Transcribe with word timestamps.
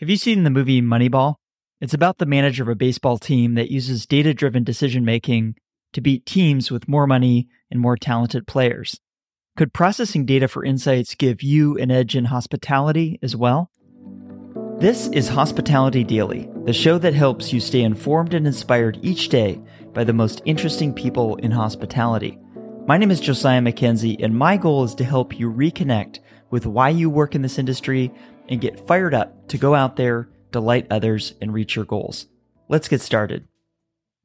Have 0.00 0.10
you 0.10 0.16
seen 0.16 0.42
the 0.42 0.50
movie 0.50 0.82
Moneyball? 0.82 1.36
It's 1.80 1.94
about 1.94 2.18
the 2.18 2.26
manager 2.26 2.64
of 2.64 2.68
a 2.68 2.74
baseball 2.74 3.16
team 3.16 3.54
that 3.54 3.70
uses 3.70 4.06
data 4.06 4.34
driven 4.34 4.64
decision 4.64 5.04
making 5.04 5.54
to 5.92 6.00
beat 6.00 6.26
teams 6.26 6.68
with 6.68 6.88
more 6.88 7.06
money 7.06 7.46
and 7.70 7.78
more 7.78 7.96
talented 7.96 8.48
players. 8.48 8.98
Could 9.56 9.72
processing 9.72 10.26
data 10.26 10.48
for 10.48 10.64
insights 10.64 11.14
give 11.14 11.44
you 11.44 11.78
an 11.78 11.92
edge 11.92 12.16
in 12.16 12.24
hospitality 12.24 13.20
as 13.22 13.36
well? 13.36 13.70
This 14.80 15.06
is 15.06 15.28
Hospitality 15.28 16.02
Daily, 16.02 16.50
the 16.64 16.72
show 16.72 16.98
that 16.98 17.14
helps 17.14 17.52
you 17.52 17.60
stay 17.60 17.82
informed 17.82 18.34
and 18.34 18.48
inspired 18.48 18.98
each 19.00 19.28
day 19.28 19.62
by 19.92 20.02
the 20.02 20.12
most 20.12 20.42
interesting 20.44 20.92
people 20.92 21.36
in 21.36 21.52
hospitality. 21.52 22.36
My 22.88 22.98
name 22.98 23.12
is 23.12 23.20
Josiah 23.20 23.62
Mackenzie, 23.62 24.20
and 24.20 24.36
my 24.36 24.56
goal 24.56 24.82
is 24.82 24.96
to 24.96 25.04
help 25.04 25.38
you 25.38 25.52
reconnect 25.52 26.18
with 26.50 26.66
why 26.66 26.88
you 26.88 27.08
work 27.08 27.36
in 27.36 27.42
this 27.42 27.60
industry 27.60 28.12
and 28.48 28.60
get 28.60 28.86
fired 28.86 29.14
up 29.14 29.48
to 29.48 29.58
go 29.58 29.74
out 29.74 29.96
there, 29.96 30.28
delight 30.50 30.86
others, 30.90 31.34
and 31.40 31.52
reach 31.52 31.76
your 31.76 31.84
goals. 31.84 32.26
Let's 32.68 32.88
get 32.88 33.00
started. 33.00 33.46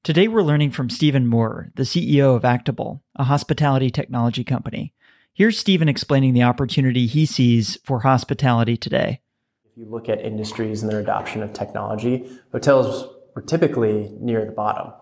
Today, 0.04 0.28
we're 0.28 0.44
learning 0.44 0.72
from 0.72 0.90
Steven 0.90 1.28
Moore, 1.28 1.72
the 1.76 1.84
CEO 1.84 2.36
of 2.36 2.44
Actabl, 2.44 3.02
a 3.16 3.26
hospitality 3.26 3.90
technology 3.90 4.44
company. 4.44 4.94
Here's 5.34 5.60
Steven 5.60 5.90
explaining 5.90 6.34
the 6.34 6.44
opportunity 6.44 7.06
he 7.06 7.26
sees 7.26 7.78
for 7.84 8.02
hospitality 8.02 8.78
today. 8.78 9.22
If 9.66 9.78
you 9.78 9.86
look 9.86 10.08
at 10.10 10.22
industries 10.22 10.82
and 10.82 10.92
their 10.92 11.00
adoption 11.00 11.44
of 11.44 11.54
technology, 11.54 12.30
hotels 12.52 13.14
were 13.36 13.42
typically 13.42 14.10
near 14.20 14.46
the 14.46 14.52
bottom. 14.52 14.94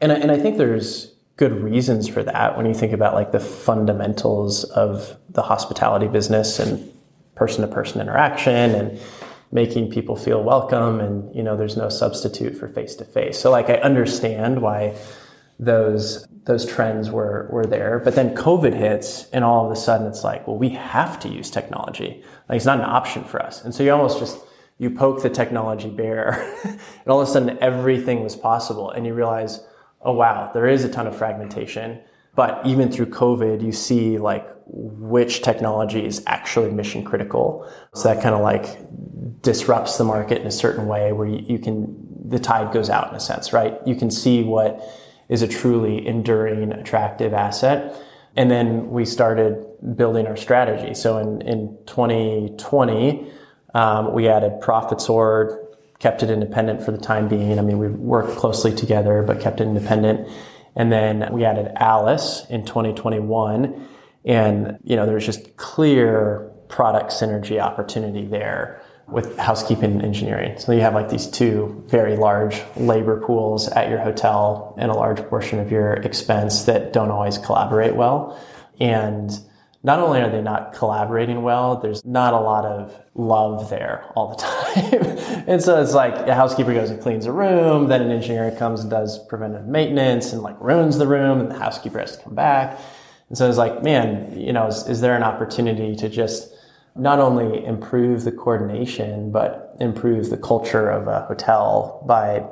And 0.00 0.12
I, 0.12 0.16
and 0.16 0.30
I 0.30 0.38
think 0.38 0.58
there's 0.58 1.14
good 1.36 1.52
reasons 1.52 2.08
for 2.08 2.22
that 2.22 2.56
when 2.56 2.66
you 2.66 2.74
think 2.74 2.92
about 2.92 3.14
like 3.14 3.32
the 3.32 3.40
fundamentals 3.40 4.64
of 4.64 5.16
the 5.30 5.42
hospitality 5.42 6.06
business 6.06 6.58
and 6.58 6.92
person 7.40 7.66
to 7.66 7.74
person 7.78 8.00
interaction 8.00 8.70
and 8.78 8.86
making 9.50 9.90
people 9.90 10.14
feel 10.14 10.42
welcome 10.54 11.00
and 11.00 11.34
you 11.34 11.42
know 11.42 11.56
there's 11.56 11.76
no 11.84 11.88
substitute 11.88 12.54
for 12.60 12.68
face 12.68 12.94
to 12.94 13.04
face 13.04 13.36
so 13.42 13.50
like 13.50 13.68
i 13.68 13.76
understand 13.90 14.62
why 14.62 14.94
those 15.60 16.26
those 16.44 16.64
trends 16.64 17.10
were 17.10 17.48
were 17.52 17.66
there. 17.66 18.00
But 18.00 18.14
then 18.14 18.34
covid 18.34 18.74
hits 18.74 19.28
and 19.30 19.44
all 19.44 19.66
of 19.66 19.70
a 19.70 19.76
sudden 19.76 20.06
it's 20.06 20.24
like 20.24 20.46
well 20.46 20.56
we 20.56 20.70
have 20.70 21.20
to 21.20 21.28
use 21.28 21.50
technology. 21.50 22.24
Like 22.48 22.56
it's 22.56 22.66
not 22.66 22.78
an 22.78 22.86
option 22.86 23.24
for 23.24 23.40
us. 23.42 23.62
And 23.62 23.74
so 23.74 23.82
you 23.82 23.92
almost 23.92 24.18
just 24.18 24.38
you 24.78 24.90
poke 24.90 25.22
the 25.22 25.28
technology 25.28 25.90
bear 25.90 26.56
and 26.64 27.08
all 27.08 27.20
of 27.20 27.28
a 27.28 27.30
sudden 27.30 27.58
everything 27.60 28.22
was 28.22 28.34
possible 28.34 28.90
and 28.90 29.06
you 29.06 29.12
realize 29.12 29.60
oh 30.00 30.12
wow 30.12 30.50
there 30.54 30.66
is 30.66 30.82
a 30.84 30.88
ton 30.88 31.06
of 31.06 31.14
fragmentation 31.14 32.00
but 32.34 32.64
even 32.64 32.90
through 32.90 33.06
COVID, 33.06 33.62
you 33.62 33.72
see 33.72 34.18
like 34.18 34.48
which 34.66 35.42
technology 35.42 36.04
is 36.04 36.22
actually 36.26 36.70
mission 36.70 37.04
critical. 37.04 37.68
So 37.94 38.12
that 38.12 38.22
kind 38.22 38.34
of 38.34 38.40
like 38.40 38.78
disrupts 39.42 39.98
the 39.98 40.04
market 40.04 40.40
in 40.40 40.46
a 40.46 40.52
certain 40.52 40.86
way 40.86 41.12
where 41.12 41.26
you, 41.26 41.44
you, 41.46 41.58
can, 41.58 41.96
the 42.28 42.38
tide 42.38 42.72
goes 42.72 42.88
out 42.88 43.10
in 43.10 43.16
a 43.16 43.20
sense, 43.20 43.52
right? 43.52 43.78
You 43.84 43.96
can 43.96 44.10
see 44.10 44.42
what 44.42 44.80
is 45.28 45.42
a 45.42 45.48
truly 45.48 46.06
enduring, 46.06 46.72
attractive 46.72 47.32
asset. 47.34 47.96
And 48.36 48.50
then 48.50 48.90
we 48.90 49.04
started 49.04 49.66
building 49.96 50.26
our 50.26 50.36
strategy. 50.36 50.94
So 50.94 51.18
in, 51.18 51.42
in 51.42 51.78
2020, 51.86 53.30
um, 53.74 54.12
we 54.12 54.28
added 54.28 54.60
ProfitSword, 54.60 55.56
kept 55.98 56.22
it 56.22 56.30
independent 56.30 56.82
for 56.82 56.92
the 56.92 56.98
time 56.98 57.28
being. 57.28 57.58
I 57.58 57.62
mean, 57.62 57.78
we 57.78 57.88
worked 57.88 58.36
closely 58.36 58.74
together, 58.74 59.22
but 59.22 59.40
kept 59.40 59.60
it 59.60 59.64
independent. 59.64 60.28
And 60.76 60.92
then 60.92 61.32
we 61.32 61.44
added 61.44 61.72
Alice 61.76 62.44
in 62.48 62.64
2021. 62.64 63.88
And, 64.24 64.78
you 64.84 64.96
know, 64.96 65.06
there's 65.06 65.26
just 65.26 65.56
clear 65.56 66.50
product 66.68 67.10
synergy 67.10 67.60
opportunity 67.60 68.26
there 68.26 68.82
with 69.08 69.36
housekeeping 69.38 69.92
and 69.92 70.02
engineering. 70.02 70.56
So 70.58 70.72
you 70.72 70.80
have 70.80 70.94
like 70.94 71.08
these 71.08 71.26
two 71.26 71.84
very 71.88 72.16
large 72.16 72.62
labor 72.76 73.20
pools 73.20 73.68
at 73.68 73.88
your 73.88 73.98
hotel 73.98 74.74
and 74.78 74.90
a 74.90 74.94
large 74.94 75.18
portion 75.28 75.58
of 75.58 75.70
your 75.72 75.94
expense 75.94 76.62
that 76.64 76.92
don't 76.92 77.10
always 77.10 77.36
collaborate 77.38 77.96
well. 77.96 78.40
And 78.78 79.30
not 79.82 79.98
only 79.98 80.20
are 80.20 80.30
they 80.30 80.42
not 80.42 80.74
collaborating 80.74 81.42
well, 81.42 81.76
there's 81.80 82.04
not 82.04 82.34
a 82.34 82.38
lot 82.38 82.64
of 82.64 82.96
love 83.14 83.70
there 83.70 84.04
all 84.14 84.28
the 84.28 84.36
time. 84.92 84.99
And 85.50 85.60
so 85.60 85.82
it's 85.82 85.94
like 85.94 86.14
a 86.28 86.34
housekeeper 86.34 86.72
goes 86.72 86.90
and 86.90 87.02
cleans 87.02 87.26
a 87.26 87.32
room, 87.32 87.88
then 87.88 88.02
an 88.02 88.12
engineer 88.12 88.54
comes 88.56 88.82
and 88.82 88.90
does 88.90 89.18
preventive 89.26 89.66
maintenance 89.66 90.32
and 90.32 90.42
like 90.42 90.54
ruins 90.60 90.96
the 90.96 91.08
room, 91.08 91.40
and 91.40 91.50
the 91.50 91.58
housekeeper 91.58 91.98
has 91.98 92.16
to 92.16 92.22
come 92.22 92.36
back. 92.36 92.78
And 93.28 93.36
so 93.36 93.48
it's 93.48 93.58
like, 93.58 93.82
man, 93.82 94.38
you 94.38 94.52
know, 94.52 94.68
is, 94.68 94.86
is 94.88 95.00
there 95.00 95.16
an 95.16 95.24
opportunity 95.24 95.96
to 95.96 96.08
just 96.08 96.54
not 96.94 97.18
only 97.18 97.64
improve 97.64 98.22
the 98.22 98.30
coordination, 98.30 99.32
but 99.32 99.74
improve 99.80 100.30
the 100.30 100.36
culture 100.36 100.88
of 100.88 101.08
a 101.08 101.22
hotel 101.22 102.04
by 102.06 102.46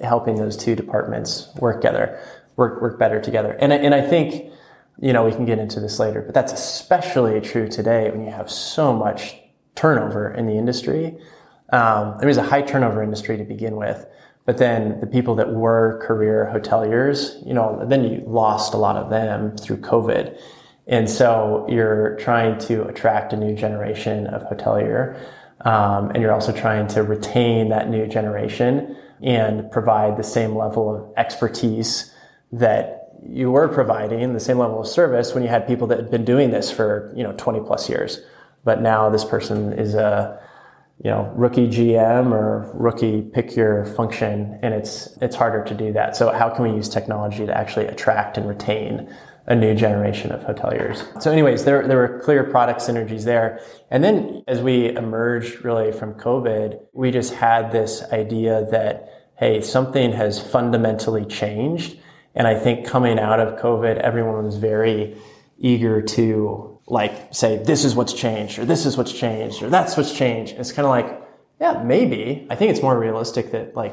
helping 0.00 0.36
those 0.36 0.56
two 0.56 0.76
departments 0.76 1.48
work 1.56 1.80
together, 1.80 2.20
work, 2.54 2.80
work 2.80 2.96
better 2.96 3.20
together. 3.20 3.56
And, 3.60 3.72
and 3.72 3.92
I 3.92 4.02
think, 4.02 4.52
you 5.00 5.12
know, 5.12 5.24
we 5.24 5.32
can 5.32 5.46
get 5.46 5.58
into 5.58 5.80
this 5.80 5.98
later, 5.98 6.22
but 6.22 6.32
that's 6.32 6.52
especially 6.52 7.40
true 7.40 7.68
today 7.68 8.08
when 8.08 8.24
you 8.24 8.30
have 8.30 8.48
so 8.52 8.92
much 8.92 9.36
turnover 9.74 10.30
in 10.32 10.46
the 10.46 10.54
industry. 10.54 11.18
Um, 11.70 12.18
was 12.18 12.36
a 12.36 12.42
high 12.42 12.62
turnover 12.62 13.02
industry 13.02 13.36
to 13.36 13.44
begin 13.44 13.76
with, 13.76 14.06
but 14.44 14.58
then 14.58 15.00
the 15.00 15.06
people 15.06 15.34
that 15.36 15.52
were 15.52 16.00
career 16.06 16.50
hoteliers, 16.54 17.44
you 17.46 17.52
know, 17.52 17.84
then 17.86 18.04
you 18.04 18.22
lost 18.26 18.74
a 18.74 18.76
lot 18.76 18.96
of 18.96 19.10
them 19.10 19.56
through 19.56 19.78
COVID. 19.78 20.40
And 20.86 21.10
so 21.10 21.66
you're 21.68 22.16
trying 22.16 22.58
to 22.60 22.84
attract 22.86 23.32
a 23.32 23.36
new 23.36 23.56
generation 23.56 24.28
of 24.28 24.42
hotelier. 24.42 25.20
Um, 25.62 26.10
and 26.10 26.22
you're 26.22 26.32
also 26.32 26.52
trying 26.52 26.86
to 26.88 27.02
retain 27.02 27.70
that 27.70 27.88
new 27.88 28.06
generation 28.06 28.96
and 29.22 29.70
provide 29.72 30.16
the 30.16 30.22
same 30.22 30.54
level 30.54 30.94
of 30.94 31.12
expertise 31.16 32.12
that 32.52 33.10
you 33.28 33.50
were 33.50 33.66
providing 33.66 34.34
the 34.34 34.40
same 34.40 34.58
level 34.58 34.80
of 34.80 34.86
service 34.86 35.34
when 35.34 35.42
you 35.42 35.48
had 35.48 35.66
people 35.66 35.86
that 35.88 35.98
had 35.98 36.10
been 36.10 36.24
doing 36.24 36.50
this 36.50 36.70
for 36.70 37.12
you 37.16 37.22
know 37.22 37.32
20 37.32 37.60
plus 37.60 37.88
years 37.88 38.20
but 38.62 38.82
now 38.82 39.08
this 39.08 39.24
person 39.24 39.72
is 39.72 39.94
a 39.94 40.38
you 41.02 41.10
know 41.10 41.30
rookie 41.34 41.68
gm 41.68 42.32
or 42.32 42.70
rookie 42.74 43.22
pick 43.22 43.54
your 43.54 43.84
function 43.84 44.58
and 44.62 44.72
it's 44.72 45.16
it's 45.20 45.36
harder 45.36 45.62
to 45.64 45.74
do 45.74 45.92
that. 45.92 46.16
So 46.16 46.32
how 46.32 46.48
can 46.48 46.64
we 46.64 46.70
use 46.70 46.88
technology 46.88 47.44
to 47.46 47.56
actually 47.56 47.86
attract 47.86 48.38
and 48.38 48.48
retain 48.48 49.14
a 49.46 49.54
new 49.54 49.74
generation 49.74 50.32
of 50.32 50.40
hoteliers? 50.42 51.22
So 51.22 51.30
anyways 51.30 51.64
there, 51.64 51.86
there 51.86 51.98
were 51.98 52.20
clear 52.20 52.44
product 52.44 52.80
synergies 52.80 53.24
there. 53.24 53.60
And 53.90 54.02
then 54.02 54.42
as 54.48 54.60
we 54.60 54.96
emerged 54.96 55.64
really 55.64 55.92
from 55.92 56.14
covid 56.14 56.80
we 56.92 57.10
just 57.10 57.34
had 57.34 57.72
this 57.72 58.02
idea 58.12 58.66
that 58.70 59.30
hey 59.38 59.60
something 59.60 60.12
has 60.12 60.40
fundamentally 60.40 61.24
changed. 61.26 61.98
And 62.36 62.46
I 62.46 62.54
think 62.54 62.86
coming 62.86 63.18
out 63.18 63.40
of 63.40 63.58
COVID, 63.58 63.96
everyone 63.96 64.44
was 64.44 64.58
very 64.58 65.16
eager 65.58 66.02
to 66.02 66.75
like 66.86 67.34
say, 67.34 67.56
this 67.56 67.84
is 67.84 67.94
what's 67.94 68.12
changed, 68.12 68.58
or 68.58 68.64
this 68.64 68.86
is 68.86 68.96
what's 68.96 69.12
changed, 69.12 69.62
or 69.62 69.70
that's 69.70 69.96
what's 69.96 70.12
changed. 70.12 70.54
It's 70.56 70.72
kind 70.72 70.86
of 70.86 70.90
like, 70.90 71.22
yeah, 71.60 71.82
maybe. 71.82 72.46
I 72.50 72.56
think 72.56 72.70
it's 72.70 72.82
more 72.82 72.98
realistic 72.98 73.50
that 73.52 73.74
like, 73.74 73.92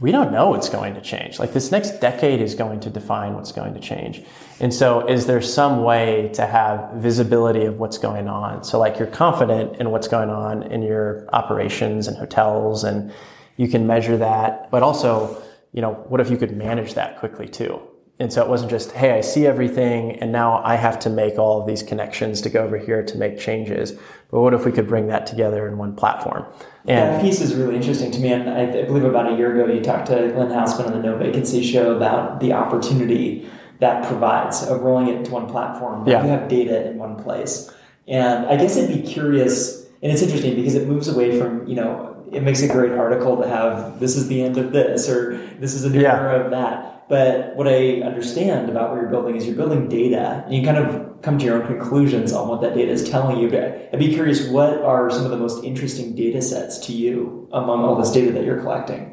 we 0.00 0.10
don't 0.10 0.32
know 0.32 0.48
what's 0.50 0.68
going 0.68 0.94
to 0.94 1.00
change. 1.00 1.38
Like 1.38 1.52
this 1.52 1.70
next 1.70 2.00
decade 2.00 2.40
is 2.40 2.56
going 2.56 2.80
to 2.80 2.90
define 2.90 3.34
what's 3.34 3.52
going 3.52 3.74
to 3.74 3.80
change. 3.80 4.22
And 4.58 4.74
so 4.74 5.06
is 5.06 5.26
there 5.26 5.40
some 5.40 5.84
way 5.84 6.30
to 6.34 6.46
have 6.46 6.94
visibility 6.94 7.64
of 7.64 7.78
what's 7.78 7.98
going 7.98 8.26
on? 8.26 8.64
So 8.64 8.78
like 8.80 8.98
you're 8.98 9.08
confident 9.08 9.76
in 9.76 9.90
what's 9.92 10.08
going 10.08 10.30
on 10.30 10.64
in 10.64 10.82
your 10.82 11.28
operations 11.32 12.08
and 12.08 12.16
hotels 12.16 12.82
and 12.82 13.12
you 13.56 13.68
can 13.68 13.86
measure 13.86 14.16
that, 14.16 14.68
but 14.72 14.82
also 14.82 15.40
you 15.72 15.82
know, 15.82 15.92
what 16.08 16.20
if 16.20 16.30
you 16.30 16.36
could 16.36 16.56
manage 16.56 16.94
that 16.94 17.18
quickly 17.18 17.48
too? 17.48 17.80
And 18.20 18.32
so 18.32 18.42
it 18.42 18.48
wasn't 18.48 18.70
just, 18.70 18.92
hey, 18.92 19.10
I 19.10 19.20
see 19.22 19.44
everything 19.44 20.12
and 20.20 20.30
now 20.30 20.62
I 20.62 20.76
have 20.76 21.00
to 21.00 21.10
make 21.10 21.36
all 21.36 21.60
of 21.60 21.66
these 21.66 21.82
connections 21.82 22.40
to 22.42 22.48
go 22.48 22.62
over 22.62 22.78
here 22.78 23.02
to 23.02 23.18
make 23.18 23.38
changes. 23.38 23.92
But 24.30 24.40
what 24.40 24.54
if 24.54 24.64
we 24.64 24.70
could 24.70 24.86
bring 24.86 25.08
that 25.08 25.26
together 25.26 25.66
in 25.66 25.78
one 25.78 25.96
platform? 25.96 26.46
And 26.86 27.14
that 27.14 27.22
piece 27.22 27.40
is 27.40 27.54
really 27.54 27.74
interesting 27.74 28.12
to 28.12 28.20
me. 28.20 28.32
And 28.32 28.48
I, 28.48 28.62
I 28.62 28.82
believe 28.84 29.04
about 29.04 29.32
a 29.32 29.36
year 29.36 29.58
ago, 29.58 29.72
you 29.72 29.80
talked 29.80 30.06
to 30.08 30.30
Glenn 30.32 30.48
Haussman 30.48 30.86
on 30.86 30.92
the 30.92 31.00
No 31.00 31.16
Vacancy 31.18 31.62
show 31.62 31.96
about 31.96 32.38
the 32.40 32.52
opportunity 32.52 33.50
that 33.80 34.06
provides 34.06 34.62
of 34.62 34.82
rolling 34.82 35.08
it 35.08 35.16
into 35.16 35.32
one 35.32 35.48
platform. 35.48 36.06
Yeah. 36.06 36.22
You 36.22 36.30
have 36.30 36.48
data 36.48 36.88
in 36.88 36.98
one 36.98 37.22
place. 37.22 37.72
And 38.06 38.46
I 38.46 38.56
guess 38.56 38.78
I'd 38.78 38.88
be 38.88 39.02
curious, 39.02 39.86
and 40.02 40.12
it's 40.12 40.22
interesting 40.22 40.54
because 40.54 40.74
it 40.74 40.86
moves 40.86 41.08
away 41.08 41.38
from, 41.38 41.66
you 41.66 41.74
know, 41.74 42.14
it 42.30 42.42
makes 42.42 42.62
a 42.62 42.68
great 42.68 42.92
article 42.92 43.36
to 43.40 43.48
have 43.48 44.00
this 44.00 44.16
is 44.16 44.28
the 44.28 44.42
end 44.42 44.58
of 44.58 44.72
this 44.72 45.08
or 45.08 45.36
this 45.58 45.74
is 45.74 45.84
a 45.84 45.90
new 45.90 46.00
yeah. 46.00 46.16
era 46.16 46.44
of 46.44 46.50
that. 46.50 46.93
But 47.08 47.54
what 47.54 47.68
I 47.68 48.00
understand 48.00 48.70
about 48.70 48.90
what 48.90 49.00
you're 49.00 49.10
building 49.10 49.36
is 49.36 49.46
you're 49.46 49.56
building 49.56 49.88
data 49.88 50.42
and 50.46 50.54
you 50.54 50.64
kind 50.64 50.78
of 50.78 51.20
come 51.22 51.38
to 51.38 51.44
your 51.44 51.62
own 51.62 51.66
conclusions 51.66 52.32
on 52.32 52.48
what 52.48 52.60
that 52.62 52.74
data 52.74 52.90
is 52.90 53.08
telling 53.08 53.38
you. 53.38 53.50
But 53.50 53.90
I'd 53.92 53.98
be 53.98 54.12
curious, 54.14 54.48
what 54.48 54.78
are 54.82 55.10
some 55.10 55.24
of 55.24 55.30
the 55.30 55.36
most 55.36 55.64
interesting 55.64 56.14
data 56.14 56.40
sets 56.40 56.78
to 56.86 56.92
you 56.92 57.48
among 57.52 57.84
all 57.84 57.96
this 57.96 58.10
data 58.10 58.32
that 58.32 58.44
you're 58.44 58.60
collecting? 58.60 59.10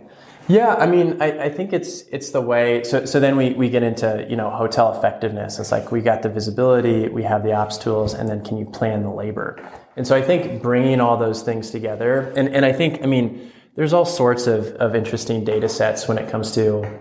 Yeah, 0.47 0.75
I 0.75 0.85
mean, 0.85 1.21
I, 1.21 1.43
I, 1.45 1.49
think 1.49 1.71
it's 1.71 2.01
it's 2.11 2.31
the 2.31 2.41
way. 2.41 2.83
So 2.83 3.05
so 3.05 3.19
then 3.19 3.37
we, 3.37 3.53
we 3.53 3.69
get 3.69 3.83
into 3.83 4.25
you 4.27 4.35
know 4.35 4.49
hotel 4.49 4.93
effectiveness. 4.93 5.59
It's 5.59 5.71
like 5.71 5.91
we 5.91 6.01
got 6.01 6.23
the 6.23 6.29
visibility, 6.29 7.07
we 7.07 7.23
have 7.23 7.43
the 7.43 7.53
ops 7.53 7.77
tools, 7.77 8.13
and 8.13 8.27
then 8.27 8.43
can 8.43 8.57
you 8.57 8.65
plan 8.65 9.03
the 9.03 9.11
labor? 9.11 9.61
And 9.95 10.05
so 10.05 10.15
I 10.15 10.21
think 10.21 10.61
bringing 10.61 10.99
all 10.99 11.15
those 11.15 11.43
things 11.43 11.69
together, 11.69 12.33
and, 12.35 12.49
and 12.49 12.65
I 12.65 12.73
think, 12.73 13.03
I 13.03 13.05
mean, 13.05 13.51
there's 13.75 13.93
all 13.93 14.05
sorts 14.05 14.47
of, 14.47 14.67
of 14.75 14.95
interesting 14.95 15.43
data 15.43 15.69
sets 15.69 16.07
when 16.07 16.17
it 16.17 16.29
comes 16.29 16.53
to 16.55 16.99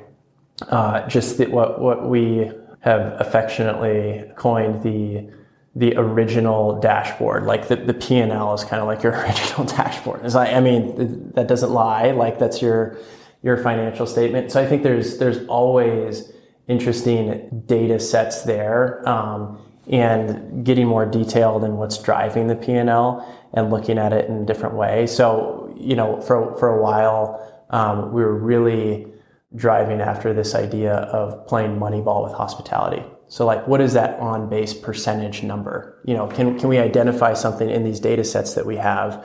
uh, 0.63 1.07
just 1.09 1.39
the, 1.39 1.47
what, 1.47 1.81
what 1.81 2.09
we 2.09 2.51
have 2.81 3.21
affectionately 3.21 4.25
coined 4.37 4.83
the 4.83 5.31
the 5.75 5.95
original 5.97 6.81
dashboard. 6.81 7.45
Like 7.45 7.69
the, 7.69 7.77
the 7.77 7.95
P&L 7.95 8.55
is 8.55 8.65
kind 8.65 8.83
of 8.83 8.89
like 8.89 9.03
your 9.03 9.13
original 9.21 9.65
dashboard. 9.65 10.25
It's 10.25 10.35
like, 10.35 10.53
I 10.53 10.61
mean, 10.61 11.31
that 11.35 11.47
doesn't 11.47 11.71
lie. 11.71 12.11
Like 12.11 12.39
that's 12.39 12.61
your, 12.61 12.99
your 13.43 13.57
financial 13.57 14.07
statement. 14.07 14.51
So 14.51 14.61
I 14.61 14.67
think 14.67 14.83
there's, 14.83 15.19
there's 15.19 15.47
always 15.47 16.33
interesting 16.67 17.63
data 17.67 18.01
sets 18.01 18.43
there. 18.43 19.09
Um, 19.09 19.59
and 19.89 20.65
getting 20.65 20.87
more 20.87 21.05
detailed 21.05 21.65
in 21.65 21.77
what's 21.77 21.99
driving 21.99 22.47
the 22.47 22.55
P&L 22.55 23.51
and 23.55 23.71
looking 23.71 23.99
at 23.99 24.13
it 24.13 24.29
in 24.29 24.43
a 24.43 24.45
different 24.45 24.77
way. 24.77 25.07
So, 25.07 25.75
you 25.77 25.97
know, 25.97 26.21
for, 26.21 26.57
for 26.59 26.69
a 26.69 26.81
while, 26.81 27.65
um, 27.71 28.13
we 28.13 28.23
were 28.23 28.37
really 28.37 29.07
driving 29.55 30.01
after 30.01 30.33
this 30.33 30.55
idea 30.55 30.95
of 30.95 31.47
playing 31.47 31.79
Moneyball 31.79 32.23
with 32.23 32.33
hospitality. 32.33 33.05
So 33.29 33.47
like, 33.47 33.67
what 33.67 33.81
is 33.81 33.95
that 33.95 34.19
on 34.21 34.49
base 34.49 34.75
percentage 34.75 35.43
number? 35.43 36.01
You 36.05 36.15
know, 36.15 36.27
can, 36.27 36.59
can 36.59 36.69
we 36.69 36.79
identify 36.79 37.35
something 37.35 37.69
in 37.69 37.85
these 37.85 38.01
data 38.01 38.25
sets 38.25 38.55
that 38.55 38.67
we 38.67 38.77
have 38.77 39.25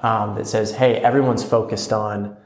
um, 0.00 0.36
that 0.36 0.46
says, 0.46 0.72
hey, 0.72 0.96
everyone's 0.96 1.44
focused 1.44 1.92
on 1.92 2.36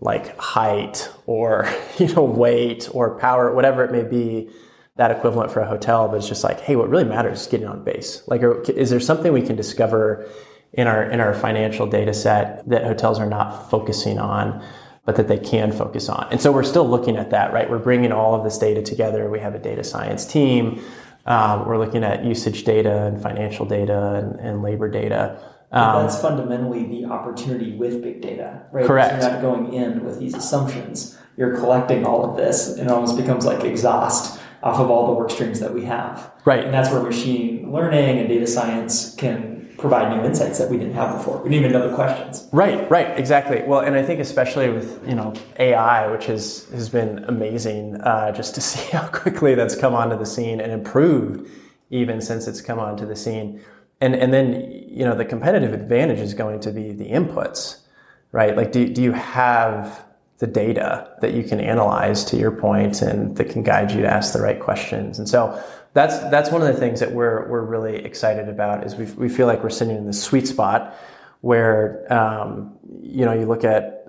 like 0.00 0.36
height 0.38 1.10
or, 1.26 1.70
you 1.98 2.12
know, 2.14 2.22
weight 2.22 2.88
or 2.92 3.18
power, 3.18 3.54
whatever 3.54 3.84
it 3.84 3.92
may 3.92 4.02
be, 4.02 4.50
that 4.96 5.10
equivalent 5.10 5.50
for 5.52 5.60
a 5.60 5.66
hotel, 5.66 6.08
but 6.08 6.16
it's 6.16 6.28
just 6.28 6.42
like, 6.42 6.60
hey, 6.60 6.76
what 6.76 6.88
really 6.88 7.04
matters 7.04 7.42
is 7.42 7.46
getting 7.46 7.68
on 7.68 7.84
base. 7.84 8.22
Like, 8.26 8.42
is 8.68 8.90
there 8.90 8.98
something 8.98 9.32
we 9.32 9.42
can 9.42 9.54
discover 9.54 10.28
in 10.72 10.88
our, 10.88 11.04
in 11.04 11.20
our 11.20 11.34
financial 11.34 11.86
data 11.86 12.12
set 12.12 12.68
that 12.68 12.84
hotels 12.84 13.20
are 13.20 13.28
not 13.28 13.70
focusing 13.70 14.18
on? 14.18 14.64
But 15.08 15.16
that 15.16 15.26
they 15.26 15.38
can 15.38 15.72
focus 15.72 16.10
on. 16.10 16.28
And 16.30 16.38
so 16.38 16.52
we're 16.52 16.62
still 16.62 16.86
looking 16.86 17.16
at 17.16 17.30
that, 17.30 17.50
right? 17.50 17.70
We're 17.70 17.78
bringing 17.78 18.12
all 18.12 18.34
of 18.34 18.44
this 18.44 18.58
data 18.58 18.82
together. 18.82 19.30
We 19.30 19.40
have 19.40 19.54
a 19.54 19.58
data 19.58 19.82
science 19.82 20.26
team. 20.26 20.84
Um, 21.24 21.66
we're 21.66 21.78
looking 21.78 22.04
at 22.04 22.26
usage 22.26 22.64
data 22.64 23.04
and 23.04 23.18
financial 23.18 23.64
data 23.64 24.16
and, 24.16 24.38
and 24.38 24.62
labor 24.62 24.86
data. 24.86 25.40
Um, 25.72 26.02
that's 26.02 26.20
fundamentally 26.20 26.84
the 26.84 27.06
opportunity 27.06 27.74
with 27.74 28.02
big 28.02 28.20
data, 28.20 28.66
right? 28.70 28.84
Correct. 28.84 29.22
You're 29.22 29.32
not 29.32 29.40
going 29.40 29.72
in 29.72 30.04
with 30.04 30.20
these 30.20 30.34
assumptions. 30.34 31.18
You're 31.38 31.56
collecting 31.56 32.04
all 32.04 32.30
of 32.30 32.36
this, 32.36 32.68
and 32.68 32.90
it 32.90 32.92
almost 32.92 33.16
becomes 33.16 33.46
like 33.46 33.64
exhaust 33.64 34.38
off 34.62 34.78
of 34.78 34.90
all 34.90 35.06
the 35.06 35.14
work 35.14 35.30
streams 35.30 35.58
that 35.60 35.72
we 35.72 35.86
have. 35.86 36.30
Right. 36.44 36.66
And 36.66 36.74
that's 36.74 36.90
where 36.90 37.00
machine 37.00 37.72
learning 37.72 38.18
and 38.18 38.28
data 38.28 38.46
science 38.46 39.14
can 39.14 39.57
provide 39.78 40.14
new 40.14 40.24
insights 40.24 40.58
that 40.58 40.68
we 40.68 40.76
didn't 40.76 40.94
have 40.94 41.16
before. 41.16 41.38
We 41.38 41.50
didn't 41.50 41.66
even 41.66 41.72
know 41.72 41.88
the 41.88 41.94
questions. 41.94 42.48
Right, 42.52 42.90
right, 42.90 43.16
exactly. 43.18 43.62
Well, 43.62 43.80
and 43.80 43.94
I 43.96 44.02
think 44.02 44.20
especially 44.20 44.68
with 44.68 45.00
you 45.08 45.14
know 45.14 45.32
AI, 45.58 46.10
which 46.10 46.26
has 46.26 46.68
has 46.70 46.88
been 46.88 47.24
amazing, 47.24 48.00
uh, 48.02 48.32
just 48.32 48.54
to 48.56 48.60
see 48.70 48.90
how 48.96 49.06
quickly 49.08 49.54
that's 49.54 49.76
come 49.76 49.94
onto 49.94 50.18
the 50.18 50.26
scene 50.26 50.60
and 50.60 50.72
improved 50.72 51.48
even 51.90 52.20
since 52.20 52.46
it's 52.46 52.60
come 52.60 52.78
onto 52.78 53.06
the 53.06 53.16
scene. 53.16 53.62
And 54.00 54.14
and 54.14 54.32
then 54.32 54.70
you 54.88 55.04
know 55.04 55.14
the 55.14 55.24
competitive 55.24 55.72
advantage 55.72 56.18
is 56.18 56.34
going 56.34 56.60
to 56.60 56.70
be 56.70 56.92
the 56.92 57.10
inputs, 57.10 57.80
right? 58.32 58.56
Like, 58.56 58.72
do 58.72 58.88
do 58.88 59.02
you 59.02 59.12
have 59.12 60.04
the 60.38 60.46
data 60.46 61.10
that 61.20 61.34
you 61.34 61.42
can 61.42 61.60
analyze 61.60 62.24
to 62.26 62.36
your 62.36 62.50
point 62.50 63.02
and 63.02 63.36
that 63.36 63.50
can 63.50 63.62
guide 63.62 63.90
you 63.90 64.00
to 64.02 64.08
ask 64.08 64.32
the 64.32 64.40
right 64.40 64.60
questions? 64.60 65.18
And 65.18 65.28
so 65.28 65.62
that's 65.94 66.18
that's 66.30 66.50
one 66.50 66.62
of 66.62 66.68
the 66.68 66.78
things 66.78 67.00
that 67.00 67.12
we're 67.12 67.48
we're 67.48 67.64
really 67.64 67.96
excited 68.04 68.48
about 68.48 68.86
is 68.86 68.94
we 68.96 69.06
we 69.16 69.28
feel 69.28 69.46
like 69.46 69.62
we're 69.62 69.70
sitting 69.70 69.96
in 69.96 70.06
the 70.06 70.12
sweet 70.12 70.46
spot 70.46 70.94
where 71.40 72.12
um, 72.12 72.76
you 73.02 73.24
know 73.24 73.32
you 73.32 73.46
look 73.46 73.64
at 73.64 74.06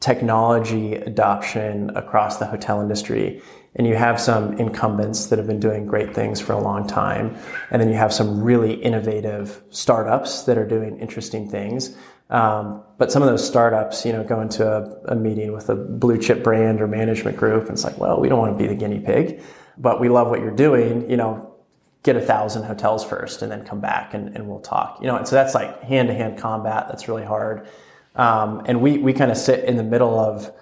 technology 0.00 0.94
adoption 0.94 1.94
across 1.96 2.38
the 2.38 2.46
hotel 2.46 2.80
industry 2.80 3.40
and 3.76 3.86
you 3.86 3.94
have 3.94 4.20
some 4.20 4.54
incumbents 4.54 5.26
that 5.26 5.38
have 5.38 5.46
been 5.46 5.60
doing 5.60 5.86
great 5.86 6.14
things 6.14 6.40
for 6.40 6.54
a 6.54 6.60
long 6.60 6.86
time 6.86 7.36
and 7.70 7.80
then 7.80 7.88
you 7.88 7.94
have 7.94 8.12
some 8.12 8.42
really 8.42 8.74
innovative 8.82 9.62
startups 9.70 10.42
that 10.44 10.56
are 10.56 10.66
doing 10.66 10.98
interesting 10.98 11.48
things 11.48 11.96
um, 12.30 12.82
but 12.98 13.12
some 13.12 13.22
of 13.22 13.28
those 13.28 13.46
startups 13.46 14.04
you 14.06 14.12
know 14.12 14.24
go 14.24 14.40
into 14.40 14.66
a, 14.66 15.12
a 15.12 15.14
meeting 15.14 15.52
with 15.52 15.68
a 15.68 15.74
blue 15.74 16.18
chip 16.18 16.42
brand 16.42 16.80
or 16.80 16.86
management 16.86 17.36
group 17.36 17.64
and 17.64 17.72
it's 17.72 17.84
like 17.84 17.98
well 17.98 18.20
we 18.20 18.28
don't 18.28 18.38
want 18.38 18.56
to 18.56 18.58
be 18.58 18.68
the 18.68 18.74
guinea 18.74 19.00
pig 19.00 19.42
but 19.80 19.98
we 19.98 20.08
love 20.10 20.28
what 20.28 20.40
you're 20.40 20.50
doing, 20.54 21.10
you 21.10 21.16
know, 21.16 21.54
get 22.02 22.14
a 22.14 22.20
thousand 22.20 22.64
hotels 22.64 23.04
first 23.04 23.42
and 23.42 23.50
then 23.50 23.64
come 23.64 23.80
back 23.80 24.14
and, 24.14 24.36
and 24.36 24.46
we'll 24.46 24.60
talk. 24.60 24.98
You 25.00 25.06
know, 25.06 25.16
and 25.16 25.26
so 25.26 25.34
that's 25.34 25.54
like 25.54 25.82
hand 25.82 26.08
to 26.08 26.14
hand 26.14 26.38
combat. 26.38 26.86
That's 26.88 27.08
really 27.08 27.24
hard. 27.24 27.66
Um, 28.14 28.62
and 28.66 28.82
we, 28.82 28.98
we 28.98 29.12
kind 29.12 29.30
of 29.30 29.36
sit 29.38 29.64
in 29.64 29.76
the 29.76 29.82
middle 29.82 30.18
of, 30.18 30.52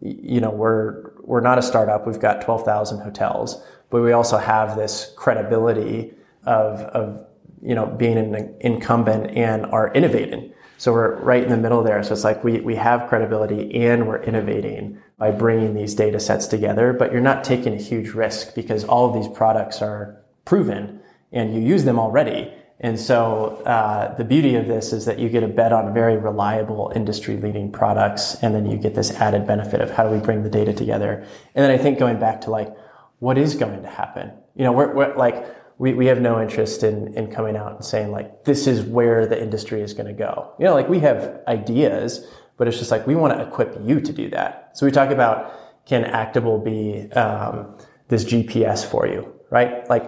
you 0.00 0.40
know, 0.40 0.50
we're, 0.50 1.12
we're 1.22 1.40
not 1.40 1.58
a 1.58 1.62
startup. 1.62 2.06
We've 2.06 2.20
got 2.20 2.42
12,000 2.42 3.00
hotels, 3.00 3.62
but 3.90 4.02
we 4.02 4.12
also 4.12 4.36
have 4.36 4.76
this 4.76 5.12
credibility 5.16 6.14
of, 6.44 6.80
of, 6.80 7.26
you 7.62 7.74
know, 7.74 7.86
being 7.86 8.18
an 8.18 8.54
incumbent 8.60 9.36
and 9.36 9.66
are 9.66 9.92
innovating. 9.92 10.52
So 10.80 10.94
we're 10.94 11.16
right 11.16 11.42
in 11.42 11.50
the 11.50 11.58
middle 11.58 11.82
there. 11.82 12.02
So 12.02 12.14
it's 12.14 12.24
like 12.24 12.42
we, 12.42 12.62
we 12.62 12.74
have 12.76 13.06
credibility 13.06 13.84
and 13.84 14.08
we're 14.08 14.22
innovating 14.22 14.98
by 15.18 15.30
bringing 15.30 15.74
these 15.74 15.94
data 15.94 16.18
sets 16.18 16.46
together, 16.46 16.94
but 16.94 17.12
you're 17.12 17.20
not 17.20 17.44
taking 17.44 17.74
a 17.74 17.76
huge 17.76 18.12
risk 18.12 18.54
because 18.54 18.82
all 18.84 19.06
of 19.06 19.12
these 19.12 19.28
products 19.36 19.82
are 19.82 20.18
proven 20.46 21.02
and 21.32 21.54
you 21.54 21.60
use 21.60 21.84
them 21.84 21.98
already. 21.98 22.50
And 22.80 22.98
so 22.98 23.62
uh, 23.66 24.16
the 24.16 24.24
beauty 24.24 24.54
of 24.54 24.68
this 24.68 24.94
is 24.94 25.04
that 25.04 25.18
you 25.18 25.28
get 25.28 25.42
a 25.42 25.48
bet 25.48 25.70
on 25.70 25.92
very 25.92 26.16
reliable 26.16 26.90
industry 26.96 27.36
leading 27.36 27.70
products, 27.70 28.36
and 28.42 28.54
then 28.54 28.64
you 28.64 28.78
get 28.78 28.94
this 28.94 29.10
added 29.10 29.46
benefit 29.46 29.82
of 29.82 29.90
how 29.90 30.08
do 30.08 30.16
we 30.16 30.18
bring 30.18 30.44
the 30.44 30.48
data 30.48 30.72
together. 30.72 31.26
And 31.54 31.62
then 31.62 31.70
I 31.70 31.76
think 31.76 31.98
going 31.98 32.18
back 32.18 32.40
to 32.42 32.50
like, 32.50 32.74
what 33.18 33.36
is 33.36 33.54
going 33.54 33.82
to 33.82 33.88
happen? 33.88 34.32
You 34.54 34.64
know, 34.64 34.72
we're, 34.72 34.94
we're 34.94 35.14
like, 35.14 35.44
we, 35.80 35.94
we 35.94 36.06
have 36.06 36.20
no 36.20 36.42
interest 36.42 36.82
in, 36.82 37.14
in 37.14 37.32
coming 37.32 37.56
out 37.56 37.74
and 37.74 37.82
saying 37.82 38.10
like, 38.10 38.44
this 38.44 38.66
is 38.66 38.82
where 38.82 39.26
the 39.26 39.42
industry 39.42 39.80
is 39.80 39.94
going 39.94 40.08
to 40.08 40.12
go. 40.12 40.52
You 40.58 40.66
know, 40.66 40.74
like 40.74 40.90
we 40.90 40.98
have 40.98 41.40
ideas, 41.48 42.26
but 42.58 42.68
it's 42.68 42.76
just 42.76 42.90
like 42.90 43.06
we 43.06 43.16
want 43.16 43.32
to 43.32 43.42
equip 43.42 43.78
you 43.82 43.98
to 43.98 44.12
do 44.12 44.28
that. 44.28 44.72
So 44.74 44.84
we 44.84 44.92
talk 44.92 45.08
about 45.08 45.86
can 45.86 46.04
Actabl 46.04 46.62
be 46.62 47.10
um, 47.12 47.78
this 48.08 48.24
GPS 48.24 48.84
for 48.84 49.06
you, 49.06 49.32
right? 49.48 49.88
Like 49.88 50.04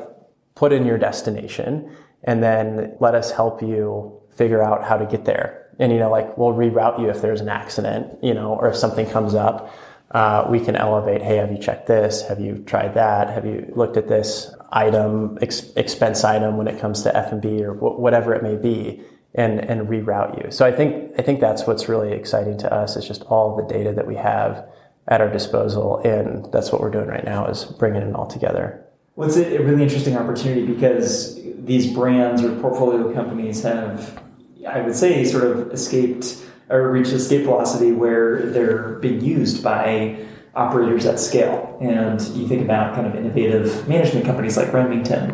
put 0.54 0.74
in 0.74 0.84
your 0.84 0.98
destination 0.98 1.90
and 2.24 2.42
then 2.42 2.94
let 3.00 3.14
us 3.14 3.30
help 3.30 3.62
you 3.62 4.20
figure 4.36 4.62
out 4.62 4.84
how 4.84 4.98
to 4.98 5.06
get 5.06 5.24
there. 5.24 5.70
And 5.78 5.90
you 5.90 5.98
know, 5.98 6.10
like 6.10 6.36
we'll 6.36 6.52
reroute 6.52 7.00
you 7.00 7.08
if 7.08 7.22
there's 7.22 7.40
an 7.40 7.48
accident, 7.48 8.22
you 8.22 8.34
know, 8.34 8.52
or 8.52 8.68
if 8.68 8.76
something 8.76 9.08
comes 9.08 9.34
up. 9.34 9.74
Uh, 10.10 10.46
we 10.50 10.60
can 10.60 10.76
elevate. 10.76 11.22
Hey, 11.22 11.36
have 11.36 11.50
you 11.50 11.56
checked 11.56 11.86
this? 11.86 12.28
Have 12.28 12.38
you 12.38 12.62
tried 12.66 12.92
that? 12.92 13.30
Have 13.30 13.46
you 13.46 13.72
looked 13.74 13.96
at 13.96 14.06
this 14.06 14.54
item, 14.72 15.38
ex- 15.40 15.70
expense 15.76 16.24
item 16.24 16.56
when 16.56 16.66
it 16.66 16.80
comes 16.80 17.02
to 17.02 17.16
F 17.16 17.32
and 17.32 17.40
B 17.40 17.62
or 17.62 17.74
w- 17.74 17.98
whatever 17.98 18.34
it 18.34 18.42
may 18.42 18.56
be? 18.56 19.02
and 19.34 19.60
and 19.60 19.88
reroute 19.88 20.44
you. 20.44 20.50
So 20.50 20.66
I 20.66 20.72
think 20.72 21.12
I 21.18 21.22
think 21.22 21.40
that's 21.40 21.66
what's 21.66 21.88
really 21.88 22.12
exciting 22.12 22.58
to 22.58 22.72
us 22.72 22.96
is 22.96 23.06
just 23.06 23.22
all 23.22 23.56
the 23.56 23.62
data 23.62 23.92
that 23.94 24.06
we 24.06 24.16
have 24.16 24.66
at 25.08 25.20
our 25.20 25.28
disposal, 25.28 25.98
and 25.98 26.50
that's 26.52 26.70
what 26.70 26.80
we're 26.80 26.90
doing 26.90 27.08
right 27.08 27.24
now 27.24 27.46
is 27.46 27.64
bringing 27.64 28.02
it 28.02 28.14
all 28.14 28.26
together. 28.26 28.84
Well, 29.16 29.28
it's 29.28 29.36
a 29.36 29.58
really 29.58 29.82
interesting 29.82 30.16
opportunity 30.16 30.64
because 30.64 31.40
these 31.64 31.92
brands 31.92 32.42
or 32.42 32.54
portfolio 32.60 33.12
companies 33.12 33.62
have, 33.62 34.22
I 34.66 34.80
would 34.80 34.94
say, 34.94 35.24
sort 35.24 35.44
of 35.44 35.72
escaped 35.72 36.38
or 36.70 36.90
reached 36.90 37.12
escape 37.12 37.44
velocity 37.44 37.92
where 37.92 38.46
they're 38.46 38.94
being 39.00 39.20
used 39.20 39.62
by 39.62 40.24
operators 40.54 41.06
at 41.06 41.18
scale. 41.18 41.78
And 41.80 42.20
you 42.36 42.46
think 42.46 42.62
about 42.62 42.94
kind 42.94 43.06
of 43.06 43.14
innovative 43.14 43.88
management 43.88 44.26
companies 44.26 44.56
like 44.56 44.72
Remington 44.72 45.30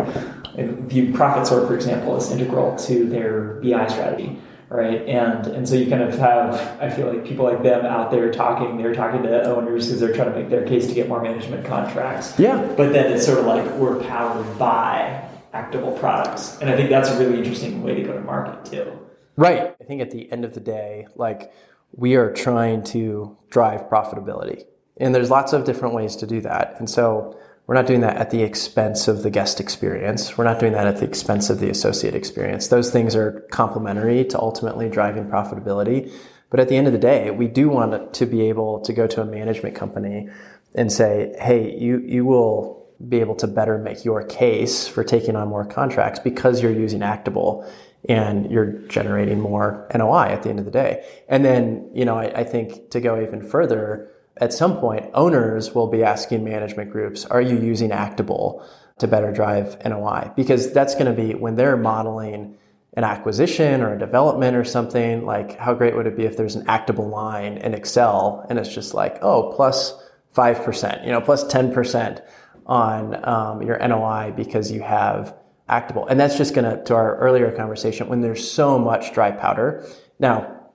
view 0.89 1.13
ProfitSword, 1.13 1.67
for 1.69 1.75
example, 1.75 2.17
as 2.17 2.31
integral 2.31 2.77
to 2.77 3.09
their 3.09 3.61
BI 3.61 3.87
strategy, 3.87 4.39
right? 4.69 5.03
And 5.07 5.47
and 5.47 5.69
so 5.69 5.77
you 5.77 5.89
kind 5.89 6.03
of 6.03 6.19
have, 6.19 6.55
I 6.81 6.91
feel 6.91 7.13
like 7.13 7.25
people 7.25 7.45
like 7.45 7.63
them 7.63 7.85
out 7.85 8.11
there 8.11 8.33
talking. 8.33 8.77
They're 8.77 8.95
talking 8.95 9.23
to 9.23 9.45
owners 9.45 9.87
because 9.87 10.01
they're 10.01 10.15
trying 10.15 10.33
to 10.33 10.39
make 10.39 10.51
their 10.51 10.67
case 10.67 10.87
to 10.89 10.95
get 10.95 11.09
more 11.09 11.23
management 11.23 11.65
contracts. 11.65 12.39
Yeah. 12.39 12.61
But 12.77 12.93
then 12.93 13.13
it's 13.13 13.25
sort 13.25 13.39
of 13.39 13.47
like 13.47 13.71
we're 13.75 14.03
powered 14.05 14.59
by 14.59 15.29
Actabl 15.55 15.99
products, 15.99 16.59
and 16.61 16.71
I 16.71 16.77
think 16.77 16.91
that's 16.91 17.11
a 17.11 17.19
really 17.19 17.39
interesting 17.39 17.83
way 17.83 17.95
to 17.95 18.03
go 18.03 18.13
to 18.13 18.21
market 18.21 18.71
too. 18.71 18.99
Right. 19.37 19.77
I 19.81 19.85
think 19.85 20.03
at 20.03 20.11
the 20.11 20.31
end 20.33 20.45
of 20.45 20.55
the 20.55 20.61
day, 20.61 21.07
like 21.15 21.53
we 21.93 22.17
are 22.17 22.33
trying 22.33 22.83
to 22.85 23.37
drive 23.49 23.89
profitability, 23.89 24.65
and 25.01 25.15
there's 25.15 25.31
lots 25.31 25.53
of 25.53 25.65
different 25.65 25.95
ways 25.95 26.17
to 26.17 26.27
do 26.27 26.41
that, 26.43 26.77
and 26.79 26.89
so 26.89 27.39
we're 27.69 27.75
not 27.75 27.87
doing 27.87 28.01
that 28.01 28.17
at 28.17 28.31
the 28.31 28.43
expense 28.43 29.09
of 29.09 29.23
the 29.23 29.29
guest 29.29 29.61
experience. 29.61 30.39
We're 30.39 30.45
not 30.45 30.59
doing 30.59 30.73
that 30.73 30.87
at 30.87 30.97
the 30.97 31.05
expense 31.05 31.51
of 31.51 31.61
the 31.61 31.69
associate 31.69 32.15
experience. 32.15 32.69
Those 32.69 32.91
things 32.91 33.15
are 33.15 33.47
complementary 33.51 34.25
to 34.25 34.39
ultimately 34.39 34.89
driving 34.89 35.27
profitability. 35.27 36.11
But 36.49 36.61
at 36.61 36.71
the 36.71 36.77
end 36.77 36.87
of 36.87 36.95
the 36.95 36.99
day, 36.99 37.31
we 37.31 37.47
do 37.47 37.69
want 37.69 38.15
to 38.15 38.25
be 38.25 38.49
able 38.49 38.81
to 38.81 38.93
go 38.95 39.07
to 39.07 39.21
a 39.21 39.25
management 39.27 39.75
company 39.75 40.31
and 40.75 40.91
say, 40.91 41.35
hey, 41.39 41.77
you, 41.77 41.99
you 42.07 42.25
will 42.25 42.89
be 43.07 43.21
able 43.21 43.35
to 43.37 43.47
better 43.47 43.77
make 43.77 44.03
your 44.03 44.25
case 44.25 44.89
for 44.89 45.05
taking 45.05 45.37
on 45.37 45.49
more 45.49 45.67
contracts 45.67 46.19
because 46.19 46.63
you're 46.63 46.73
using 46.73 47.01
Actabl 47.01 47.71
and 48.09 48.51
you're 48.51 48.73
generating 48.89 49.41
more 49.41 49.87
NOI 49.95 50.29
at 50.29 50.43
the 50.43 50.49
end 50.49 50.59
of 50.59 50.65
the 50.65 50.71
day. 50.71 51.05
And 51.29 51.45
then, 51.45 51.91
you 51.93 52.07
know, 52.07 52.17
I, 52.17 52.41
I 52.41 52.45
think 52.45 52.91
to 52.93 53.01
go 53.01 53.21
even 53.21 53.47
further, 53.47 54.11
at 54.41 54.53
some 54.53 54.79
point, 54.79 55.11
owners 55.15 55.75
will 55.75 55.87
be 55.87 56.03
asking 56.03 56.45
management 56.45 56.91
groups, 56.91 57.25
are 57.27 57.41
you 57.41 57.59
using 57.59 57.91
Actabl 57.91 58.65
to 58.99 59.07
better 59.07 59.33
drive 59.33 59.77
NOI? 59.85 60.31
Because 60.37 60.73
that's 60.73 60.95
going 60.95 61.07
to 61.07 61.13
be 61.13 61.35
when 61.35 61.57
they're 61.57 61.77
modeling 61.77 62.57
an 62.95 63.05
acquisition 63.05 63.81
or 63.81 63.95
a 63.95 63.99
development 63.99 64.57
or 64.57 64.65
something, 64.65 65.25
like 65.25 65.57
how 65.59 65.75
great 65.75 65.95
would 65.95 66.07
it 66.07 66.17
be 66.17 66.25
if 66.25 66.37
there's 66.37 66.57
an 66.57 66.65
Actabl 66.67 67.11
line 67.11 67.59
in 67.59 67.75
Excel 67.75 68.45
and 68.49 68.59
it's 68.59 68.73
just 68.73 68.95
like, 68.95 69.19
oh, 69.23 69.53
plus 69.55 69.95
5%, 70.35 71.05
you 71.05 71.13
know, 71.13 71.21
plus 71.21 71.45
10% 71.45 72.25
on 72.67 73.29
um, 73.29 73.63
your 73.63 73.79
NOI 73.79 74.33
because 74.37 74.71
you 74.71 74.83
have 74.83 75.35
Actabl. 75.69 76.07
And 76.09 76.19
that's 76.19 76.37
just 76.37 76.55
going 76.55 76.65
to, 76.65 76.83
to 76.85 76.95
our 76.95 77.17
earlier 77.17 77.51
conversation, 77.53 78.09
when 78.09 78.21
there's 78.21 78.51
so 78.51 78.79
much 78.79 79.13
dry 79.13 79.31
powder. 79.31 79.87
Now, 80.19 80.71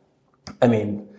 I 0.62 0.68
mean, 0.68 1.10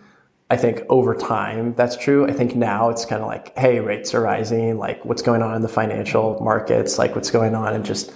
I 0.49 0.57
think 0.57 0.81
over 0.89 1.15
time 1.15 1.73
that's 1.73 1.97
true. 1.97 2.27
I 2.27 2.31
think 2.31 2.55
now 2.55 2.89
it's 2.89 3.05
kind 3.05 3.21
of 3.21 3.27
like, 3.27 3.57
hey, 3.57 3.79
rates 3.79 4.13
are 4.13 4.21
rising, 4.21 4.77
like 4.77 5.03
what's 5.03 5.23
going 5.23 5.41
on 5.41 5.55
in 5.55 5.61
the 5.61 5.67
financial 5.69 6.39
markets, 6.41 6.99
like 6.99 7.15
what's 7.15 7.31
going 7.31 7.55
on 7.55 7.73
in 7.73 7.83
just 7.83 8.13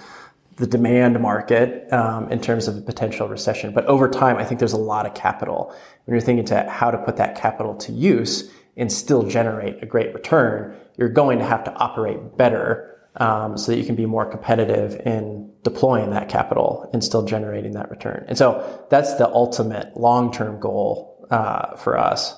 the 0.56 0.66
demand 0.66 1.18
market 1.18 1.92
um, 1.92 2.30
in 2.30 2.40
terms 2.40 2.68
of 2.68 2.76
a 2.76 2.80
potential 2.82 3.26
recession. 3.28 3.72
But 3.72 3.86
over 3.86 4.08
time, 4.08 4.36
I 4.36 4.44
think 4.44 4.60
there's 4.60 4.74
a 4.74 4.78
lot 4.78 5.06
of 5.06 5.14
capital. 5.14 5.74
When 6.04 6.14
you're 6.14 6.20
thinking 6.20 6.44
to 6.46 6.68
how 6.68 6.90
to 6.90 6.98
put 6.98 7.16
that 7.16 7.34
capital 7.34 7.74
to 7.76 7.92
use 7.92 8.50
and 8.76 8.92
still 8.92 9.24
generate 9.24 9.82
a 9.82 9.86
great 9.86 10.14
return, 10.14 10.76
you're 10.96 11.08
going 11.08 11.38
to 11.40 11.44
have 11.44 11.64
to 11.64 11.72
operate 11.74 12.36
better 12.36 13.00
um, 13.16 13.58
so 13.58 13.72
that 13.72 13.78
you 13.78 13.84
can 13.84 13.96
be 13.96 14.06
more 14.06 14.24
competitive 14.24 15.00
in 15.04 15.50
deploying 15.62 16.10
that 16.10 16.28
capital 16.28 16.88
and 16.92 17.02
still 17.02 17.24
generating 17.24 17.72
that 17.72 17.90
return. 17.90 18.24
And 18.28 18.38
so 18.38 18.86
that's 18.90 19.14
the 19.14 19.28
ultimate 19.28 19.96
long-term 19.96 20.60
goal 20.60 21.09
uh, 21.30 21.76
for 21.76 21.98
us. 21.98 22.34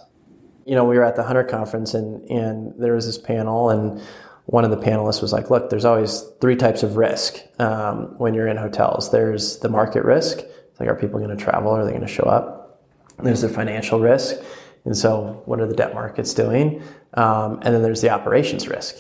You 0.64 0.74
know, 0.74 0.84
we 0.84 0.96
were 0.96 1.04
at 1.04 1.16
the 1.16 1.24
Hunter 1.24 1.44
conference 1.44 1.94
and 1.94 2.28
and 2.30 2.74
there 2.78 2.94
was 2.94 3.06
this 3.06 3.18
panel 3.18 3.70
and 3.70 4.00
one 4.46 4.64
of 4.64 4.70
the 4.70 4.76
panelists 4.76 5.22
was 5.22 5.32
like, 5.32 5.50
"Look, 5.50 5.70
there's 5.70 5.84
always 5.84 6.24
three 6.40 6.56
types 6.56 6.82
of 6.82 6.96
risk 6.96 7.36
um, 7.60 8.18
when 8.18 8.34
you're 8.34 8.48
in 8.48 8.56
hotels. 8.56 9.10
There's 9.10 9.58
the 9.58 9.68
market 9.68 10.04
risk. 10.04 10.40
like, 10.80 10.88
are 10.88 10.96
people 10.96 11.20
going 11.20 11.36
to 11.36 11.42
travel? 11.42 11.70
Are 11.70 11.84
they 11.84 11.92
going 11.92 12.02
to 12.02 12.08
show 12.08 12.24
up? 12.24 12.80
There's 13.22 13.42
the 13.42 13.48
financial 13.48 14.00
risk, 14.00 14.36
and 14.84 14.96
so 14.96 15.42
what 15.44 15.60
are 15.60 15.66
the 15.66 15.74
debt 15.74 15.94
markets 15.94 16.34
doing? 16.34 16.82
Um, 17.14 17.60
and 17.62 17.74
then 17.74 17.82
there's 17.82 18.00
the 18.00 18.10
operations 18.10 18.68
risk. 18.68 18.96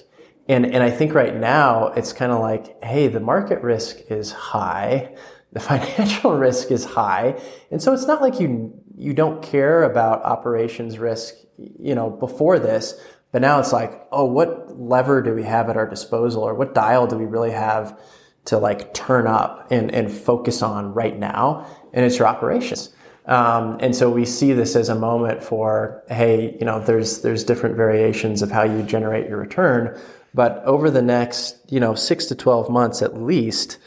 And, 0.48 0.66
and 0.66 0.82
I 0.82 0.90
think 0.90 1.14
right 1.14 1.34
now 1.34 1.88
it's 1.88 2.12
kind 2.12 2.32
of 2.32 2.40
like, 2.40 2.82
hey, 2.82 3.08
the 3.08 3.20
market 3.20 3.62
risk 3.62 3.98
is 4.10 4.32
high. 4.32 5.14
The 5.52 5.60
financial 5.72 6.36
risk 6.36 6.70
is 6.70 6.84
high. 6.84 7.40
And 7.70 7.82
so 7.82 7.92
it's 7.92 8.06
not 8.06 8.20
like 8.20 8.40
you, 8.40 8.78
you 8.96 9.14
don't 9.14 9.42
care 9.42 9.82
about 9.82 10.22
operations 10.24 10.98
risk, 10.98 11.34
you 11.56 11.94
know, 11.94 12.10
before 12.10 12.58
this, 12.58 12.94
but 13.30 13.40
now 13.40 13.58
it's 13.58 13.72
like, 13.72 14.06
oh, 14.12 14.24
what 14.24 14.78
lever 14.78 15.22
do 15.22 15.34
we 15.34 15.42
have 15.44 15.70
at 15.70 15.76
our 15.76 15.88
disposal 15.88 16.42
or 16.42 16.54
what 16.54 16.74
dial 16.74 17.06
do 17.06 17.16
we 17.16 17.24
really 17.24 17.50
have 17.50 17.98
to 18.44 18.58
like 18.58 18.92
turn 18.92 19.26
up 19.26 19.68
and, 19.70 19.90
and 19.94 20.12
focus 20.12 20.62
on 20.62 20.92
right 20.92 21.18
now? 21.18 21.66
And 21.92 22.04
it's 22.04 22.18
your 22.18 22.28
operations. 22.28 22.90
Um, 23.24 23.78
and 23.80 23.94
so 23.94 24.10
we 24.10 24.24
see 24.24 24.52
this 24.52 24.74
as 24.74 24.88
a 24.88 24.94
moment 24.94 25.42
for, 25.42 26.02
hey, 26.08 26.56
you 26.58 26.66
know, 26.66 26.80
there's, 26.80 27.22
there's 27.22 27.44
different 27.44 27.76
variations 27.76 28.42
of 28.42 28.50
how 28.50 28.64
you 28.64 28.82
generate 28.82 29.28
your 29.28 29.38
return. 29.38 29.98
But 30.34 30.62
over 30.64 30.90
the 30.90 31.02
next, 31.02 31.56
you 31.68 31.78
know, 31.78 31.94
six 31.94 32.26
to 32.26 32.34
12 32.34 32.68
months 32.68 33.00
at 33.00 33.20
least, 33.20 33.78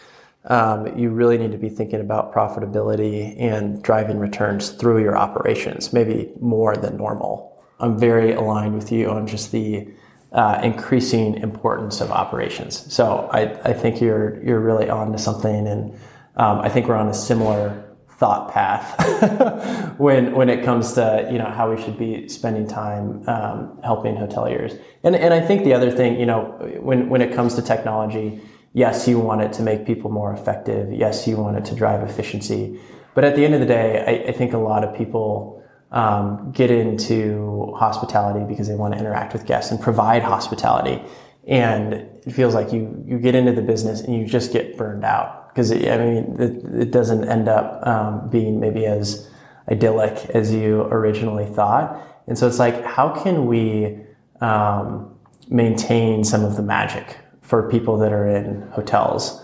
um, 0.48 0.98
you 0.98 1.10
really 1.10 1.38
need 1.38 1.52
to 1.52 1.58
be 1.58 1.70
thinking 1.70 2.02
about 2.02 2.34
profitability 2.34 3.36
and 3.40 3.82
driving 3.82 4.20
returns 4.20 4.70
through 4.70 5.02
your 5.02 5.18
operations, 5.18 5.92
maybe 5.92 6.32
more 6.40 6.76
than 6.76 6.98
normal. 6.98 7.64
I'm 7.80 7.98
very 7.98 8.34
aligned 8.34 8.76
with 8.76 8.92
you 8.92 9.10
on 9.10 9.28
just 9.28 9.52
the 9.52 9.88
uh, 10.32 10.60
increasing 10.64 11.36
importance 11.36 12.02
of 12.02 12.12
operations. 12.12 12.94
So 12.94 13.30
I, 13.32 13.70
I 13.70 13.74
think 13.74 14.02
you're 14.02 14.44
you're 14.44 14.60
really 14.60 14.90
on 14.90 15.12
to 15.14 15.18
something, 15.18 15.68
and 15.68 15.94
um, 16.36 16.60
I 16.60 16.70
think 16.70 16.88
we're 16.88 16.96
on 16.96 17.08
a 17.08 17.14
similar 17.14 17.84
thought 18.18 18.52
path 18.52 19.98
when 20.00 20.34
when 20.34 20.50
it 20.50 20.64
comes 20.64 20.94
to 20.94 21.28
you 21.32 21.38
know 21.38 21.50
how 21.50 21.74
we 21.74 21.82
should 21.82 21.98
be 21.98 22.30
spending 22.30 22.68
time 22.68 23.28
um, 23.28 23.80
helping 23.84 24.16
hoteliers. 24.16 24.80
And 25.04 25.16
and 25.16 25.34
I 25.34 25.42
think 25.42 25.64
the 25.64 25.74
other 25.74 25.92
thing 25.92 26.20
you 26.20 26.26
know 26.26 26.44
when 26.82 27.10
when 27.10 27.22
it 27.22 27.34
comes 27.34 27.56
to 27.56 27.62
technology, 27.62 28.42
yes, 28.76 29.08
you 29.08 29.18
want 29.18 29.42
it 29.42 29.54
to 29.54 29.64
make 29.64 29.88
people 29.88 30.12
more 30.12 30.34
effective. 30.34 30.94
Yes, 30.94 31.26
you 31.26 31.38
want 31.38 31.58
it 31.58 31.66
to 31.66 31.76
drive 31.76 32.08
efficiency. 32.08 32.80
But 33.16 33.24
at 33.24 33.36
the 33.36 33.46
end 33.46 33.54
of 33.56 33.62
the 33.62 33.66
day, 33.66 34.04
I, 34.06 34.30
I 34.30 34.32
think 34.34 34.54
a 34.54 34.58
lot 34.58 34.84
of 34.84 34.96
people 34.96 35.64
um, 35.92 36.52
get 36.52 36.70
into 36.70 37.74
hospitality 37.78 38.46
because 38.46 38.68
they 38.68 38.76
want 38.76 38.94
to 38.94 39.00
interact 39.00 39.32
with 39.32 39.46
guests 39.46 39.72
and 39.72 39.80
provide 39.80 40.22
hospitality. 40.22 41.02
And 41.48 41.94
it 41.94 42.34
feels 42.34 42.54
like 42.54 42.74
you 42.74 43.04
you 43.08 43.18
get 43.18 43.34
into 43.34 43.54
the 43.54 43.62
business 43.62 44.02
and 44.02 44.14
you 44.16 44.26
just 44.26 44.52
get 44.52 44.78
burned 44.78 45.06
out 45.06 45.48
because 45.50 45.72
I 45.72 45.76
mean 45.76 46.36
it, 46.40 46.82
it, 46.82 46.92
doesn't 46.92 47.24
end 47.30 47.48
up 47.48 47.86
um, 47.88 48.30
being 48.30 48.60
maybe 48.60 48.86
as 48.88 49.30
idyllic 49.70 50.30
as 50.32 50.52
you 50.52 50.82
originally 50.82 51.46
thought. 51.46 52.02
And 52.28 52.38
so 52.38 52.48
it's 52.48 52.60
like, 52.60 52.84
how 52.84 53.10
can 53.10 53.46
we 53.46 54.00
um, 54.42 55.16
maintain 55.48 56.24
some 56.24 56.44
of 56.44 56.56
the 56.58 56.64
magic 56.64 57.20
for 57.46 57.70
people 57.70 57.98
that 58.00 58.12
are 58.12 58.28
in 58.28 58.62
hotels, 58.72 59.42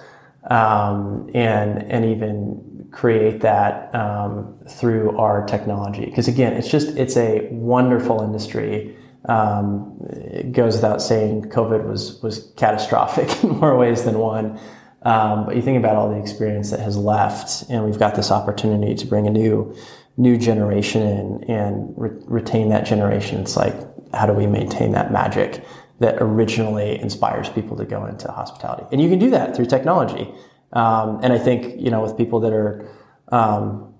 um, 0.50 1.29
and 1.34 1.84
and 1.84 2.05
even 2.05 2.88
create 2.91 3.41
that 3.41 3.93
um, 3.96 4.58
through 4.67 5.17
our 5.17 5.46
technology? 5.46 6.05
Because 6.05 6.27
again, 6.27 6.53
it's 6.53 6.70
just 6.70 6.98
it's 6.98 7.17
a 7.17 7.48
wonderful 7.51 8.22
industry. 8.22 8.96
Um, 9.25 9.98
it 10.10 10.51
goes 10.51 10.75
without 10.75 11.01
saying, 11.01 11.43
COVID 11.43 11.88
was 11.88 12.22
was 12.22 12.51
catastrophic 12.58 13.43
in 13.43 13.51
more 13.51 13.77
ways 13.77 14.03
than 14.03 14.17
one. 14.17 14.60
Um, 15.03 15.46
but 15.46 15.55
you 15.55 15.62
think 15.62 15.79
about 15.79 15.96
all 15.96 16.10
the 16.10 16.20
experience 16.20 16.70
that 16.72 16.79
has 16.79 16.96
left, 16.96 17.70
and 17.70 17.84
we've 17.84 17.98
got 17.98 18.15
this 18.15 18.29
opportunity 18.29 18.93
to 18.96 19.08
bring 19.08 19.25
a 19.25 19.31
new, 19.31 19.75
new 20.17 20.38
generation 20.38 21.01
in 21.01 21.43
and 21.46 21.93
re- 21.98 22.12
retain 22.25 22.70
that 22.70 22.86
generation. 22.86 23.39
It's 23.39 23.58
like, 23.58 23.74
how 24.13 24.27
do 24.27 24.34
we 24.34 24.46
maintain 24.46 24.91
that 24.91 25.12
magic 25.12 25.65
that 26.01 26.17
originally 26.20 27.00
inspires 27.00 27.50
people 27.50 27.77
to 27.77 27.86
go 27.86 28.05
into 28.05 28.29
hospitality? 28.29 28.86
And 28.91 29.01
you 29.01 29.10
can 29.10 29.17
do 29.17 29.29
that 29.31 29.55
through 29.55 29.67
technology. 29.67 30.29
Um, 30.74 31.20
and 31.24 31.34
I 31.34 31.39
think 31.39 31.81
you 31.81 31.89
know, 31.89 32.01
with 32.01 32.17
people 32.17 32.39
that 32.41 32.53
are 32.53 32.89
um, 33.31 33.93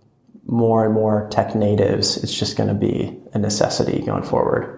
more 0.46 0.86
and 0.86 0.94
more 0.94 1.30
tech 1.30 1.56
natives, 1.56 2.18
it's 2.24 2.34
just 2.34 2.58
going 2.58 2.70
to 2.70 2.76
be 2.76 3.18
a 3.34 3.40
necessity 3.40 4.02
going 4.02 4.24
forward. 4.24 4.78